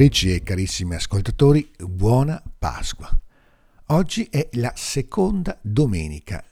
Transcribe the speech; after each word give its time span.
Ascoltatrici 0.00 0.34
e 0.34 0.42
carissimi 0.42 0.94
ascoltatori, 0.94 1.70
buona 1.78 2.42
Pasqua. 2.58 3.20
Oggi 3.88 4.28
è 4.30 4.48
la 4.52 4.72
seconda 4.74 5.58
domenica 5.60 6.42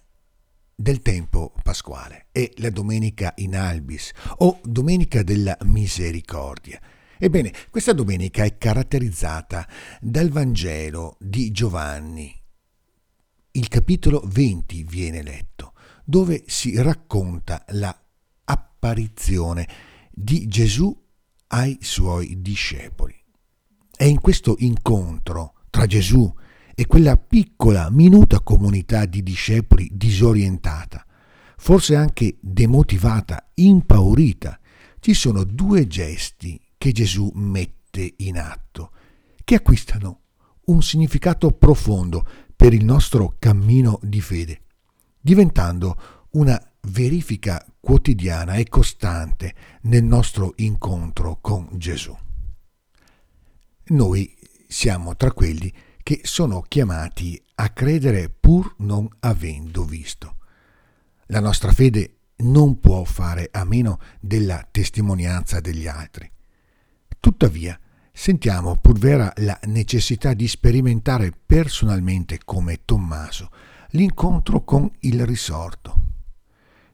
del 0.75 1.01
tempo 1.01 1.55
pasquale, 1.63 2.27
è 2.31 2.51
la 2.57 2.69
domenica 2.69 3.33
in 3.37 3.57
albis 3.57 4.13
o 4.39 4.61
domenica 4.63 5.23
della 5.23 5.57
misericordia. 5.63 6.79
Ebbene, 7.17 7.51
questa 7.71 7.95
domenica 7.95 8.45
è 8.45 8.59
caratterizzata 8.59 9.67
dal 9.99 10.29
Vangelo 10.29 11.17
di 11.19 11.51
Giovanni. 11.51 12.39
Il 13.53 13.69
capitolo 13.69 14.23
20 14.27 14.83
viene 14.83 15.23
letto, 15.23 15.73
dove 16.05 16.45
si 16.49 16.77
racconta 16.83 17.65
la 17.69 17.99
apparizione 18.45 19.67
di 20.11 20.47
Gesù 20.47 20.95
ai 21.47 21.79
suoi 21.81 22.43
discepoli. 22.43 23.18
È 23.99 24.05
in 24.05 24.21
questo 24.21 24.55
incontro 24.61 25.55
tra 25.71 25.85
Gesù 25.85 26.33
e 26.73 26.87
quella 26.87 27.17
piccola, 27.17 27.91
minuta 27.91 28.39
comunità 28.39 29.07
di 29.07 29.25
discepoli 29.25 29.91
disorientata, 29.93 31.05
forse 31.57 31.97
anche 31.97 32.37
demotivata, 32.41 33.51
impaurita, 33.55 34.61
ci 35.01 35.15
sono 35.15 35.43
due 35.43 35.89
gesti 35.89 36.61
che 36.79 36.93
Gesù 36.93 37.29
mette 37.35 38.15
in 38.19 38.39
atto, 38.39 38.93
che 39.43 39.57
acquistano 39.57 40.21
un 40.67 40.81
significato 40.81 41.51
profondo 41.51 42.25
per 42.55 42.75
il 42.75 42.85
nostro 42.85 43.35
cammino 43.41 43.99
di 44.01 44.21
fede, 44.21 44.61
diventando 45.21 46.29
una 46.35 46.57
verifica 46.83 47.67
quotidiana 47.81 48.55
e 48.55 48.69
costante 48.69 49.57
nel 49.83 50.05
nostro 50.05 50.53
incontro 50.59 51.39
con 51.41 51.69
Gesù. 51.73 52.17
Noi 53.89 54.37
siamo 54.67 55.17
tra 55.17 55.33
quelli 55.33 55.73
che 56.03 56.21
sono 56.25 56.61
chiamati 56.61 57.43
a 57.55 57.71
credere 57.71 58.29
pur 58.29 58.75
non 58.79 59.09
avendo 59.21 59.85
visto. 59.85 60.37
La 61.29 61.41
nostra 61.41 61.73
fede 61.73 62.17
non 62.39 62.81
può 62.81 63.03
fare 63.05 63.49
a 63.51 63.65
meno 63.65 63.99
della 64.21 64.67
testimonianza 64.71 65.61
degli 65.61 65.87
altri. 65.87 66.31
Tuttavia, 67.19 67.79
sentiamo 68.13 68.77
pur 68.77 68.99
vera 68.99 69.33
la 69.37 69.59
necessità 69.65 70.35
di 70.35 70.47
sperimentare 70.49 71.33
personalmente 71.47 72.41
come 72.45 72.85
Tommaso 72.85 73.51
l'incontro 73.93 74.65
con 74.65 74.91
il 75.01 75.25
risorto, 75.25 76.01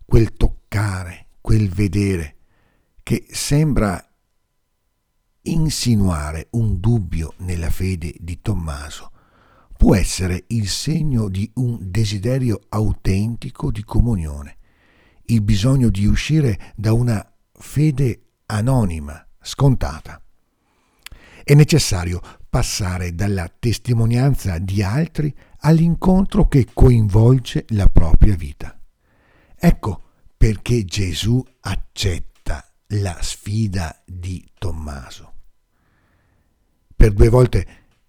quel 0.04 0.32
toccare, 0.34 1.26
quel 1.40 1.68
vedere 1.68 2.36
che 3.02 3.26
sembra 3.30 4.13
insinuare 5.44 6.48
un 6.50 6.78
dubbio 6.80 7.34
nella 7.38 7.70
fede 7.70 8.14
di 8.18 8.40
Tommaso 8.40 9.10
può 9.76 9.94
essere 9.94 10.44
il 10.48 10.68
segno 10.68 11.28
di 11.28 11.50
un 11.54 11.78
desiderio 11.80 12.60
autentico 12.68 13.70
di 13.70 13.82
comunione, 13.84 14.56
il 15.26 15.42
bisogno 15.42 15.90
di 15.90 16.06
uscire 16.06 16.72
da 16.74 16.92
una 16.92 17.26
fede 17.52 18.22
anonima, 18.46 19.26
scontata. 19.40 20.20
È 21.42 21.52
necessario 21.54 22.20
passare 22.48 23.14
dalla 23.14 23.50
testimonianza 23.58 24.58
di 24.58 24.82
altri 24.82 25.34
all'incontro 25.58 26.46
che 26.48 26.68
coinvolge 26.72 27.66
la 27.70 27.88
propria 27.88 28.36
vita. 28.36 28.78
Ecco 29.56 30.02
perché 30.36 30.84
Gesù 30.84 31.42
accetta 31.60 32.64
la 32.88 33.18
sfida 33.20 34.02
di 34.06 34.46
Tommaso. 34.58 35.33
Per 37.04 37.12
due 37.12 37.28
volte 37.28 37.66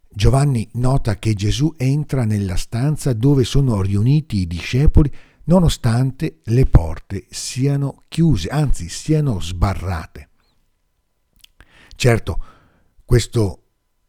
Giovanni 0.09 0.69
nota 0.75 1.17
che 1.17 1.33
Gesù 1.33 1.73
entra 1.75 2.23
nella 2.23 2.55
stanza 2.55 3.11
dove 3.11 3.43
sono 3.43 3.81
riuniti 3.81 4.37
i 4.37 4.47
discepoli 4.47 5.11
nonostante 5.47 6.39
le 6.45 6.65
porte 6.65 7.25
siano 7.29 8.03
chiuse, 8.07 8.47
anzi 8.47 8.87
siano 8.87 9.41
sbarrate. 9.41 10.29
Certo, 11.93 12.43
questo 13.03 13.63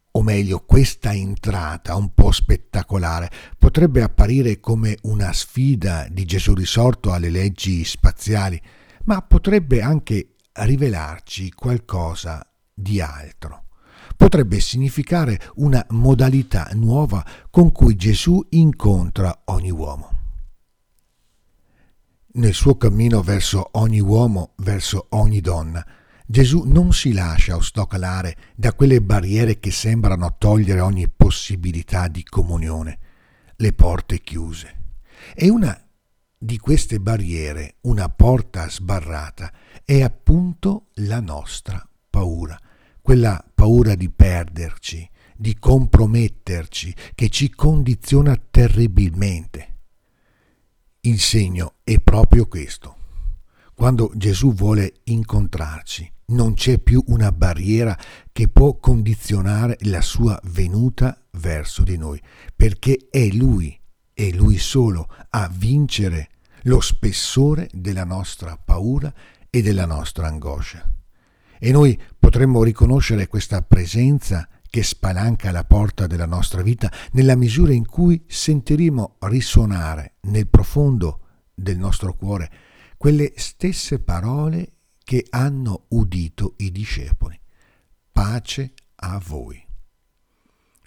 o 0.09 0.21
meglio 0.23 0.61
questa 0.61 1.13
entrata 1.13 1.93
un 1.97 2.13
po' 2.13 2.31
spettacolare 2.31 3.29
potrebbe 3.57 4.01
apparire 4.01 4.61
come 4.61 4.97
una 5.01 5.33
sfida 5.33 6.07
di 6.09 6.23
Gesù 6.23 6.53
risorto 6.53 7.11
alle 7.11 7.29
leggi 7.29 7.83
spaziali, 7.83 8.57
ma 9.03 9.21
potrebbe 9.21 9.81
anche 9.81 10.35
rivelarci 10.53 11.51
qualcosa 11.51 12.49
di 12.73 13.01
altro. 13.01 13.63
Potrebbe 14.27 14.59
significare 14.59 15.39
una 15.55 15.85
modalità 15.91 16.69
nuova 16.73 17.25
con 17.49 17.71
cui 17.71 17.95
Gesù 17.95 18.45
incontra 18.49 19.43
ogni 19.45 19.71
uomo. 19.71 20.09
Nel 22.33 22.53
suo 22.53 22.75
cammino 22.75 23.21
verso 23.21 23.69
ogni 23.79 24.01
uomo, 24.01 24.51
verso 24.57 25.05
ogni 25.11 25.39
donna, 25.39 25.81
Gesù 26.25 26.63
non 26.65 26.91
si 26.91 27.13
lascia 27.13 27.55
ostacolare 27.55 28.35
da 28.53 28.73
quelle 28.73 29.01
barriere 29.01 29.61
che 29.61 29.71
sembrano 29.71 30.35
togliere 30.37 30.81
ogni 30.81 31.07
possibilità 31.07 32.09
di 32.09 32.25
comunione, 32.25 32.99
le 33.55 33.71
porte 33.71 34.19
chiuse. 34.19 34.97
E 35.35 35.49
una 35.49 35.87
di 36.37 36.57
queste 36.57 36.99
barriere, 36.99 37.77
una 37.83 38.09
porta 38.09 38.69
sbarrata, 38.69 39.53
è 39.85 40.01
appunto 40.01 40.87
la 40.95 41.21
nostra 41.21 41.81
paura, 42.09 42.59
quella 43.07 43.41
paura 43.55 43.95
di 43.95 44.09
perderci, 44.09 45.09
di 45.33 45.55
comprometterci, 45.57 46.93
che 47.15 47.29
ci 47.29 47.49
condiziona 47.49 48.35
terribilmente. 48.35 49.75
Il 50.99 51.17
segno 51.21 51.75
è 51.85 52.01
proprio 52.01 52.47
questo. 52.47 52.97
Quando 53.73 54.11
Gesù 54.13 54.53
vuole 54.53 54.95
incontrarci, 55.05 56.11
non 56.33 56.53
c'è 56.55 56.79
più 56.79 57.01
una 57.07 57.31
barriera 57.31 57.97
che 58.33 58.49
può 58.49 58.75
condizionare 58.77 59.77
la 59.83 60.01
sua 60.01 60.37
venuta 60.43 61.17
verso 61.39 61.83
di 61.83 61.95
noi, 61.95 62.21
perché 62.53 63.07
è 63.09 63.25
Lui, 63.27 63.79
è 64.11 64.31
Lui 64.31 64.57
solo 64.57 65.07
a 65.29 65.49
vincere 65.49 66.27
lo 66.63 66.81
spessore 66.81 67.69
della 67.71 68.03
nostra 68.03 68.57
paura 68.57 69.13
e 69.49 69.61
della 69.61 69.85
nostra 69.85 70.27
angoscia. 70.27 70.91
E 71.59 71.71
noi 71.71 71.99
potremmo 72.27 72.61
riconoscere 72.61 73.29
questa 73.29 73.61
presenza 73.61 74.49
che 74.69 74.83
spalanca 74.83 75.49
la 75.49 75.63
porta 75.63 76.07
della 76.07 76.25
nostra 76.25 76.61
vita 76.61 76.91
nella 77.13 77.37
misura 77.37 77.71
in 77.71 77.85
cui 77.85 78.21
sentiremo 78.27 79.15
risuonare 79.19 80.15
nel 80.23 80.49
profondo 80.49 81.21
del 81.55 81.77
nostro 81.77 82.13
cuore 82.15 82.51
quelle 82.97 83.31
stesse 83.37 83.99
parole 83.99 84.73
che 85.05 85.25
hanno 85.29 85.85
udito 85.87 86.55
i 86.57 86.69
discepoli. 86.69 87.39
Pace 88.11 88.73
a 88.95 89.21
voi. 89.25 89.65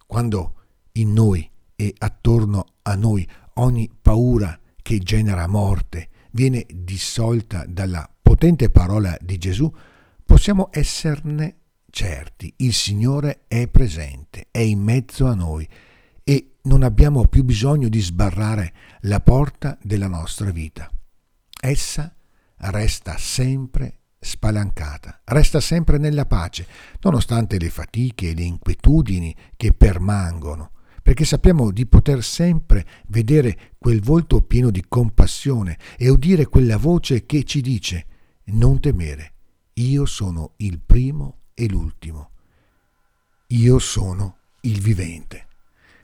Quando 0.07 0.55
in 0.93 1.11
noi 1.15 1.51
e 1.75 1.95
attorno 1.97 2.67
a 2.83 2.95
noi 2.97 3.27
ogni 3.55 3.91
paura 4.03 4.61
che 4.83 4.99
genera 4.99 5.47
morte 5.47 6.11
viene 6.33 6.67
dissolta 6.71 7.65
dalla 7.67 8.07
potente 8.21 8.69
parola 8.69 9.17
di 9.23 9.39
Gesù, 9.39 9.73
possiamo 10.31 10.69
esserne 10.71 11.57
certi. 11.91 12.55
Il 12.59 12.73
Signore 12.73 13.47
è 13.49 13.67
presente, 13.67 14.47
è 14.53 14.61
in 14.61 14.79
mezzo 14.79 15.27
a 15.27 15.35
noi 15.35 15.69
e 16.23 16.59
non 16.63 16.85
abbiamo 16.85 17.27
più 17.27 17.43
bisogno 17.43 17.89
di 17.89 17.99
sbarrare 17.99 18.73
la 19.01 19.19
porta 19.19 19.77
della 19.83 20.07
nostra 20.07 20.53
vita. 20.53 20.89
Essa 21.61 22.15
resta 22.59 23.17
sempre 23.19 24.03
spalancata, 24.21 25.21
resta 25.25 25.59
sempre 25.59 25.99
nella 25.99 26.27
pace, 26.27 26.65
nonostante 27.01 27.59
le 27.59 27.69
fatiche 27.69 28.31
e 28.31 28.35
le 28.35 28.45
inquietudini 28.45 29.35
che 29.57 29.73
permangono, 29.73 30.71
perché 31.03 31.25
sappiamo 31.25 31.73
di 31.73 31.87
poter 31.87 32.23
sempre 32.23 32.87
vedere 33.09 33.75
quel 33.79 34.01
volto 34.01 34.43
pieno 34.43 34.71
di 34.71 34.85
compassione 34.87 35.77
e 35.97 36.09
udire 36.09 36.47
quella 36.47 36.77
voce 36.77 37.27
che 37.27 37.43
ci 37.43 37.61
dice 37.61 38.07
non 38.45 38.79
temere, 38.79 39.33
io 39.75 40.07
sono 40.07 40.53
il 40.57 40.79
primo 40.79 41.39
e 41.55 41.69
l'ultimo, 41.69 42.31
io 43.49 43.79
sono 43.79 44.37
il 44.63 44.81
vivente. 44.81 45.47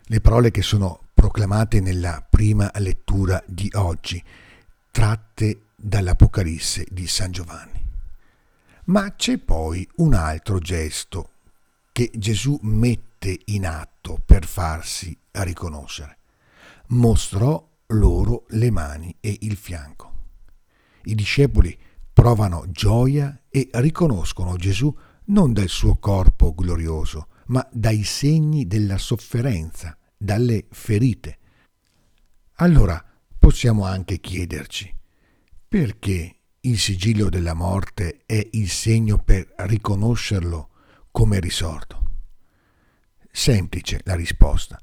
Le 0.04 0.20
parole 0.20 0.50
che 0.50 0.62
sono 0.62 1.00
proclamate 1.14 1.80
nella 1.80 2.24
prima 2.28 2.70
lettura 2.76 3.42
di 3.46 3.70
oggi, 3.74 4.22
tratte 4.90 5.62
dall'Apocalisse 5.74 6.86
di 6.90 7.06
San 7.06 7.32
Giovanni. 7.32 7.84
Ma 8.84 9.14
c'è 9.14 9.38
poi 9.38 9.86
un 9.96 10.14
altro 10.14 10.58
gesto 10.58 11.30
che 11.92 12.10
Gesù 12.14 12.58
mette 12.62 13.40
in 13.46 13.66
atto 13.66 14.20
per 14.24 14.46
farsi 14.46 15.16
riconoscere. 15.32 16.18
Mostrò 16.88 17.66
loro 17.88 18.44
le 18.50 18.70
mani 18.70 19.14
e 19.20 19.36
il 19.40 19.56
fianco. 19.56 20.12
I 21.04 21.14
discepoli 21.14 21.76
provano 22.12 22.64
gioia 22.70 23.38
e 23.56 23.70
riconoscono 23.72 24.54
Gesù 24.56 24.94
non 25.28 25.54
dal 25.54 25.68
suo 25.68 25.96
corpo 25.96 26.52
glorioso, 26.54 27.28
ma 27.46 27.66
dai 27.72 28.04
segni 28.04 28.66
della 28.66 28.98
sofferenza, 28.98 29.96
dalle 30.14 30.66
ferite. 30.70 31.38
Allora 32.56 33.02
possiamo 33.38 33.86
anche 33.86 34.20
chiederci 34.20 34.94
perché 35.66 36.36
il 36.60 36.78
sigillo 36.78 37.30
della 37.30 37.54
morte 37.54 38.24
è 38.26 38.46
il 38.52 38.68
segno 38.68 39.16
per 39.16 39.50
riconoscerlo 39.56 40.68
come 41.10 41.40
risorto. 41.40 42.10
Semplice 43.32 44.00
la 44.04 44.16
risposta, 44.16 44.78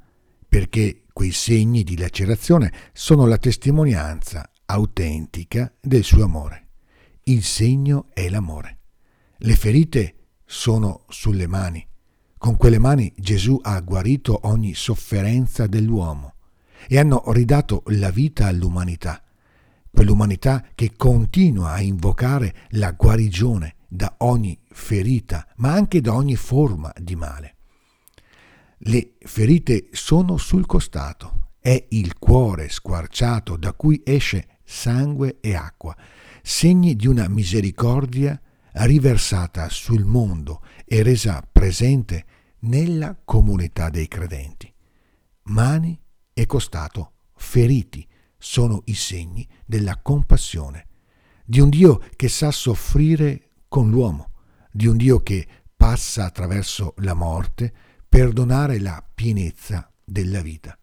perché 0.47 1.03
quei 1.13 1.31
segni 1.31 1.83
di 1.83 1.95
lacerazione 1.95 2.73
sono 2.91 3.27
la 3.27 3.37
testimonianza 3.37 4.51
autentica 4.65 5.71
del 5.79 6.03
suo 6.03 6.23
amore. 6.23 6.62
Il 7.25 7.41
segno 7.43 8.07
è 8.13 8.27
l'amore. 8.27 8.79
Le 9.37 9.55
ferite 9.55 10.15
sono 10.45 11.05
sulle 11.07 11.47
mani. 11.47 11.87
Con 12.37 12.57
quelle 12.57 12.79
mani 12.79 13.13
Gesù 13.15 13.57
ha 13.61 13.79
guarito 13.79 14.41
ogni 14.43 14.73
sofferenza 14.73 15.65
dell'uomo 15.65 16.33
e 16.85 16.99
hanno 16.99 17.23
ridato 17.27 17.83
la 17.87 18.11
vita 18.11 18.47
all'umanità, 18.47 19.23
quell'umanità 19.89 20.65
che 20.75 20.97
continua 20.97 21.71
a 21.71 21.81
invocare 21.81 22.67
la 22.71 22.91
guarigione 22.91 23.75
da 23.87 24.15
ogni 24.17 24.59
ferita, 24.69 25.47
ma 25.57 25.71
anche 25.71 26.01
da 26.01 26.13
ogni 26.13 26.35
forma 26.35 26.91
di 26.97 27.15
male. 27.15 27.55
Le 28.79 29.13
ferite 29.21 29.87
sono 29.91 30.35
sul 30.35 30.65
costato, 30.65 31.51
è 31.61 31.85
il 31.91 32.19
cuore 32.19 32.67
squarciato 32.67 33.55
da 33.55 33.71
cui 33.71 34.01
esce 34.03 34.59
sangue 34.65 35.37
e 35.39 35.55
acqua, 35.55 35.95
segni 36.45 36.97
di 36.97 37.07
una 37.07 37.29
misericordia 37.29 38.39
riversata 38.73 39.69
sul 39.69 40.03
mondo 40.03 40.61
e 40.83 41.01
resa 41.01 41.41
presente 41.49 42.25
nella 42.59 43.17
comunità 43.23 43.89
dei 43.89 44.09
credenti. 44.09 44.71
Mani 45.43 45.97
e 46.33 46.45
costato 46.45 47.13
feriti 47.35 48.05
sono 48.37 48.81
i 48.85 48.93
segni 48.93 49.47
della 49.65 49.99
compassione, 50.01 50.87
di 51.45 51.61
un 51.61 51.69
Dio 51.69 52.01
che 52.17 52.27
sa 52.27 52.51
soffrire 52.51 53.51
con 53.69 53.89
l'uomo, 53.89 54.31
di 54.69 54.87
un 54.87 54.97
Dio 54.97 55.19
che 55.19 55.47
passa 55.77 56.25
attraverso 56.25 56.93
la 56.97 57.13
morte 57.13 57.73
per 58.07 58.33
donare 58.33 58.79
la 58.79 59.01
pienezza 59.15 59.89
della 60.03 60.41
vita. 60.41 60.77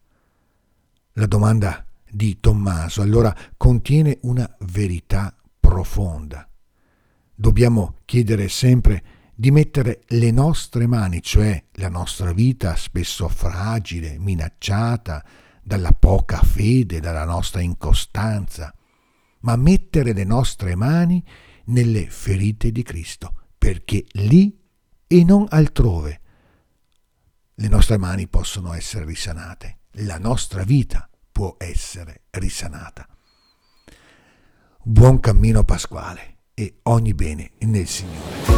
La 1.14 1.26
domanda 1.26 1.84
di 2.10 2.40
Tommaso 2.40 3.02
allora 3.02 3.34
contiene 3.58 4.18
una 4.22 4.50
verità 4.60 5.34
profonda. 5.70 6.48
Dobbiamo 7.32 7.98
chiedere 8.04 8.48
sempre 8.48 9.02
di 9.32 9.52
mettere 9.52 10.02
le 10.08 10.32
nostre 10.32 10.88
mani, 10.88 11.22
cioè 11.22 11.62
la 11.74 11.88
nostra 11.88 12.32
vita 12.32 12.74
spesso 12.74 13.28
fragile, 13.28 14.18
minacciata 14.18 15.24
dalla 15.62 15.92
poca 15.92 16.40
fede, 16.42 16.98
dalla 16.98 17.24
nostra 17.24 17.60
incostanza, 17.60 18.74
ma 19.42 19.54
mettere 19.54 20.12
le 20.12 20.24
nostre 20.24 20.74
mani 20.74 21.24
nelle 21.66 22.10
ferite 22.10 22.72
di 22.72 22.82
Cristo, 22.82 23.32
perché 23.56 24.04
lì 24.14 24.58
e 25.06 25.24
non 25.24 25.46
altrove 25.48 26.20
le 27.54 27.68
nostre 27.68 27.96
mani 27.96 28.26
possono 28.26 28.72
essere 28.72 29.04
risanate, 29.04 29.78
la 30.04 30.18
nostra 30.18 30.64
vita 30.64 31.08
può 31.30 31.54
essere 31.58 32.22
risanata 32.30 33.06
buon 34.82 35.20
cammino 35.20 35.62
pasquale 35.62 36.36
e 36.54 36.80
ogni 36.84 37.12
bene 37.14 37.50
nel 37.60 37.86
Signore. 37.86 38.48